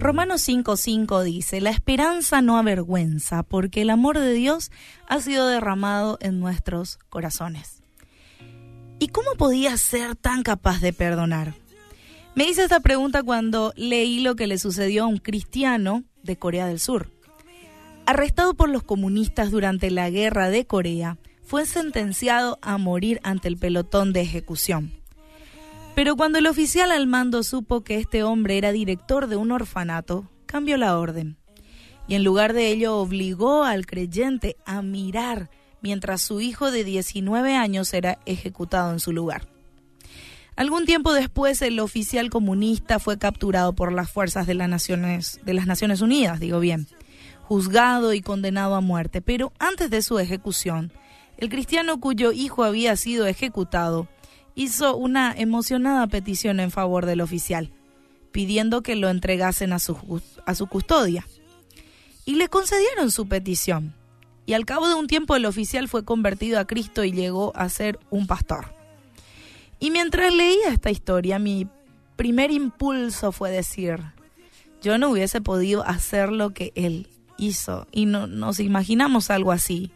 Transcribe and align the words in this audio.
Romanos 0.00 0.48
5:5 0.48 1.24
dice, 1.24 1.60
la 1.60 1.70
esperanza 1.70 2.40
no 2.40 2.56
avergüenza, 2.56 3.42
porque 3.42 3.82
el 3.82 3.90
amor 3.90 4.18
de 4.18 4.32
Dios 4.32 4.70
ha 5.08 5.20
sido 5.20 5.48
derramado 5.48 6.18
en 6.20 6.38
nuestros 6.38 6.98
corazones. 7.08 7.82
¿Y 9.00 9.08
cómo 9.08 9.32
podía 9.36 9.76
ser 9.76 10.14
tan 10.14 10.44
capaz 10.44 10.80
de 10.80 10.92
perdonar? 10.92 11.54
Me 12.36 12.48
hice 12.48 12.62
esta 12.62 12.78
pregunta 12.78 13.24
cuando 13.24 13.72
leí 13.74 14.20
lo 14.20 14.36
que 14.36 14.46
le 14.46 14.58
sucedió 14.58 15.04
a 15.04 15.08
un 15.08 15.18
cristiano 15.18 16.04
de 16.22 16.36
Corea 16.36 16.68
del 16.68 16.78
Sur. 16.78 17.10
Arrestado 18.06 18.54
por 18.54 18.68
los 18.68 18.84
comunistas 18.84 19.50
durante 19.50 19.90
la 19.90 20.10
guerra 20.10 20.48
de 20.48 20.64
Corea, 20.64 21.18
fue 21.42 21.66
sentenciado 21.66 22.58
a 22.62 22.78
morir 22.78 23.18
ante 23.24 23.48
el 23.48 23.56
pelotón 23.56 24.12
de 24.12 24.20
ejecución. 24.20 24.97
Pero 25.98 26.14
cuando 26.14 26.38
el 26.38 26.46
oficial 26.46 26.92
al 26.92 27.08
mando 27.08 27.42
supo 27.42 27.80
que 27.80 27.96
este 27.96 28.22
hombre 28.22 28.56
era 28.56 28.70
director 28.70 29.26
de 29.26 29.34
un 29.34 29.50
orfanato, 29.50 30.30
cambió 30.46 30.76
la 30.76 30.96
orden. 30.96 31.38
Y 32.06 32.14
en 32.14 32.22
lugar 32.22 32.52
de 32.52 32.68
ello 32.68 32.98
obligó 32.98 33.64
al 33.64 33.84
creyente 33.84 34.56
a 34.64 34.80
mirar 34.80 35.50
mientras 35.82 36.22
su 36.22 36.40
hijo 36.40 36.70
de 36.70 36.84
19 36.84 37.56
años 37.56 37.92
era 37.94 38.20
ejecutado 38.26 38.92
en 38.92 39.00
su 39.00 39.10
lugar. 39.10 39.48
Algún 40.54 40.86
tiempo 40.86 41.12
después 41.12 41.60
el 41.62 41.80
oficial 41.80 42.30
comunista 42.30 43.00
fue 43.00 43.18
capturado 43.18 43.72
por 43.72 43.90
las 43.90 44.08
fuerzas 44.08 44.46
de 44.46 44.54
las 44.54 44.68
Naciones, 44.68 45.40
de 45.44 45.54
las 45.54 45.66
Naciones 45.66 46.00
Unidas, 46.00 46.38
digo 46.38 46.60
bien, 46.60 46.86
juzgado 47.42 48.12
y 48.14 48.20
condenado 48.20 48.76
a 48.76 48.80
muerte, 48.80 49.20
pero 49.20 49.52
antes 49.58 49.90
de 49.90 50.02
su 50.02 50.20
ejecución, 50.20 50.92
el 51.38 51.48
cristiano 51.48 51.98
cuyo 51.98 52.30
hijo 52.30 52.62
había 52.62 52.94
sido 52.94 53.26
ejecutado 53.26 54.06
hizo 54.58 54.96
una 54.96 55.32
emocionada 55.36 56.08
petición 56.08 56.58
en 56.58 56.72
favor 56.72 57.06
del 57.06 57.20
oficial, 57.20 57.70
pidiendo 58.32 58.82
que 58.82 58.96
lo 58.96 59.08
entregasen 59.08 59.72
a 59.72 59.78
su, 59.78 59.96
a 60.46 60.54
su 60.56 60.66
custodia. 60.66 61.24
Y 62.24 62.34
le 62.34 62.48
concedieron 62.48 63.12
su 63.12 63.28
petición. 63.28 63.94
Y 64.46 64.54
al 64.54 64.66
cabo 64.66 64.88
de 64.88 64.94
un 64.94 65.06
tiempo 65.06 65.36
el 65.36 65.46
oficial 65.46 65.86
fue 65.86 66.04
convertido 66.04 66.58
a 66.58 66.66
Cristo 66.66 67.04
y 67.04 67.12
llegó 67.12 67.52
a 67.54 67.68
ser 67.68 68.00
un 68.10 68.26
pastor. 68.26 68.74
Y 69.78 69.92
mientras 69.92 70.34
leía 70.34 70.70
esta 70.70 70.90
historia, 70.90 71.38
mi 71.38 71.68
primer 72.16 72.50
impulso 72.50 73.30
fue 73.30 73.52
decir, 73.52 74.00
yo 74.82 74.98
no 74.98 75.10
hubiese 75.10 75.40
podido 75.40 75.86
hacer 75.86 76.32
lo 76.32 76.50
que 76.50 76.72
él 76.74 77.06
hizo. 77.38 77.86
Y 77.92 78.06
no, 78.06 78.26
nos 78.26 78.58
imaginamos 78.58 79.30
algo 79.30 79.52
así. 79.52 79.92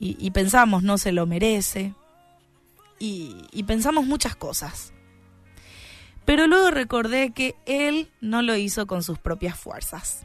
Y, 0.00 0.16
y 0.18 0.32
pensamos, 0.32 0.82
no 0.82 0.98
se 0.98 1.12
lo 1.12 1.26
merece, 1.26 1.94
y, 2.98 3.62
pensamos 3.66 4.06
muchas 4.06 4.36
cosas. 4.36 4.92
Pero 6.24 6.46
luego 6.46 6.70
recordé 6.70 7.32
que 7.32 7.54
él 7.66 8.10
no 8.20 8.42
lo 8.42 8.56
hizo 8.56 8.86
con 8.86 9.02
sus 9.02 9.18
propias 9.18 9.58
fuerzas. 9.58 10.24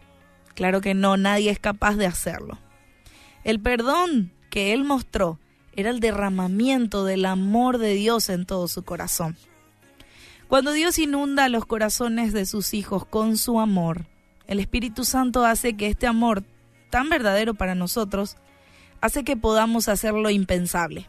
Claro 0.56 0.82
que 0.82 0.94
no, 0.94 1.18
nadie 1.18 1.52
es 1.52 1.60
capaz 1.60 1.96
de 1.96 2.06
hacerlo. 2.06 2.58
El 3.44 3.60
perdón 3.60 4.32
que 4.50 4.74
él 4.74 4.84
mostró 4.84 5.40
era 5.74 5.90
el 5.90 6.00
derramamiento 6.00 7.06
del 7.06 7.26
amor 7.26 7.78
de 7.78 7.94
Dios 7.94 8.30
en 8.30 8.46
todo 8.46 8.68
su 8.68 8.84
corazón. 8.84 9.38
Cuando 10.48 10.72
Dios 10.72 10.98
inunda 11.00 11.48
los 11.50 11.66
corazones 11.66 12.34
de 12.34 12.46
sus 12.46 12.74
hijos 12.74 13.06
con 13.06 13.38
su 13.38 13.60
amor, 13.60 14.08
el 14.48 14.60
Espíritu 14.60 15.06
Santo 15.06 15.46
hace 15.46 15.78
que 15.78 15.88
este 15.88 16.08
amor 16.08 16.44
tan 16.90 17.10
verdadero 17.10 17.54
para 17.54 17.76
nosotros 17.76 18.36
hace 19.00 19.24
que 19.24 19.38
podamos 19.38 19.88
hacer 19.88 20.14
lo 20.14 20.30
impensable 20.30 21.08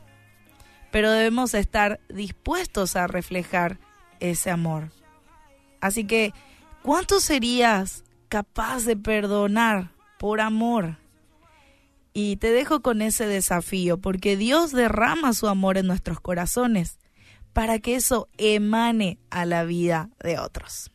pero 0.90 1.10
debemos 1.10 1.54
estar 1.54 2.00
dispuestos 2.08 2.96
a 2.96 3.06
reflejar 3.06 3.78
ese 4.20 4.50
amor. 4.50 4.90
Así 5.80 6.04
que, 6.04 6.32
¿cuánto 6.82 7.20
serías 7.20 8.04
capaz 8.28 8.84
de 8.84 8.96
perdonar 8.96 9.92
por 10.18 10.40
amor? 10.40 10.98
Y 12.12 12.36
te 12.36 12.50
dejo 12.50 12.82
con 12.82 13.02
ese 13.02 13.26
desafío, 13.26 13.98
porque 13.98 14.36
Dios 14.36 14.72
derrama 14.72 15.32
su 15.32 15.48
amor 15.48 15.78
en 15.78 15.86
nuestros 15.86 16.20
corazones 16.20 16.98
para 17.52 17.78
que 17.78 17.96
eso 17.96 18.28
emane 18.36 19.18
a 19.30 19.44
la 19.44 19.64
vida 19.64 20.10
de 20.22 20.38
otros. 20.38 20.90